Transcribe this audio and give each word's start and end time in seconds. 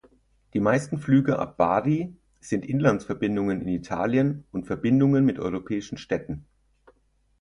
Die 0.55 0.59
meisten 0.59 0.97
Flüge 0.97 1.37
ab 1.37 1.57
Bari 1.57 2.15
sind 2.39 2.65
Inlandsverbindungen 2.65 3.61
in 3.61 3.67
Italien 3.67 4.45
und 4.51 4.65
Verbindungen 4.65 5.23
mit 5.25 5.37
europäischen 5.37 5.99
Städten. 5.99 6.47